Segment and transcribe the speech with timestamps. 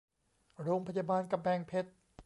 [0.61, 1.89] โรงพยาบาลกำแพงเพชร